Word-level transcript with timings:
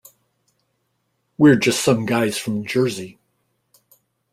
We're 1.37 1.57
just 1.57 1.85
some 1.85 2.07
guys 2.07 2.35
from 2.35 2.65
Jersey. 2.65 3.19